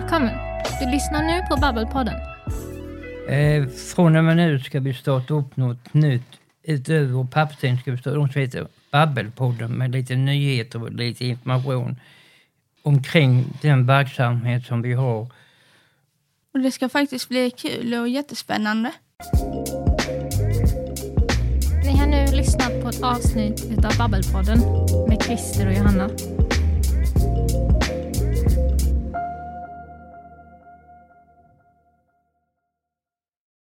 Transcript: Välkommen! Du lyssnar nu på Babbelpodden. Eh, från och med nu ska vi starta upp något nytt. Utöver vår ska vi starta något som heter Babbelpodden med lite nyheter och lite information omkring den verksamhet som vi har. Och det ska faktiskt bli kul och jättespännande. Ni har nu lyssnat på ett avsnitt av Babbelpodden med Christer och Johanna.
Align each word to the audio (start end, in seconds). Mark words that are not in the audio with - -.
Välkommen! 0.00 0.34
Du 0.80 0.90
lyssnar 0.90 1.22
nu 1.22 1.42
på 1.48 1.56
Babbelpodden. 1.56 2.14
Eh, 3.28 3.68
från 3.68 4.16
och 4.16 4.24
med 4.24 4.36
nu 4.36 4.60
ska 4.60 4.80
vi 4.80 4.94
starta 4.94 5.34
upp 5.34 5.56
något 5.56 5.94
nytt. 5.94 6.22
Utöver 6.62 7.12
vår 7.12 7.76
ska 7.76 7.90
vi 7.90 7.98
starta 7.98 8.16
något 8.16 8.32
som 8.32 8.40
heter 8.40 8.66
Babbelpodden 8.90 9.72
med 9.72 9.90
lite 9.90 10.16
nyheter 10.16 10.82
och 10.82 10.92
lite 10.92 11.24
information 11.24 11.96
omkring 12.82 13.44
den 13.62 13.86
verksamhet 13.86 14.66
som 14.66 14.82
vi 14.82 14.92
har. 14.92 15.26
Och 16.54 16.60
det 16.60 16.70
ska 16.70 16.88
faktiskt 16.88 17.28
bli 17.28 17.50
kul 17.50 17.94
och 17.94 18.08
jättespännande. 18.08 18.92
Ni 21.84 21.96
har 21.96 22.06
nu 22.06 22.36
lyssnat 22.36 22.82
på 22.82 22.88
ett 22.88 23.02
avsnitt 23.02 23.84
av 23.84 23.98
Babbelpodden 23.98 24.58
med 25.08 25.22
Christer 25.22 25.66
och 25.66 25.72
Johanna. 25.72 26.08